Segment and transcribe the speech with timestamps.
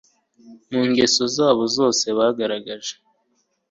[0.71, 2.93] Mu ngeso zabo zose bagaragaje